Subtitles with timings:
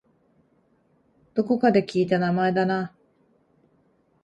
[1.35, 2.91] どこかで聞いた名前だな